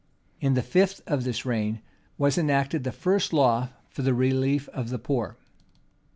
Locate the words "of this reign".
1.05-1.79